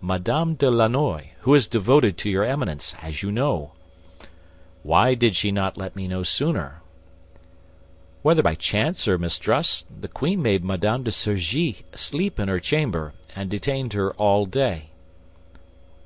[0.00, 3.72] "Madame de Lannoy, who is devoted to your Eminence, as you know."
[4.82, 6.80] "Why did she not let me know sooner?"
[8.22, 13.12] "Whether by chance or mistrust, the queen made Madame de Surgis sleep in her chamber,
[13.36, 14.88] and detained her all day."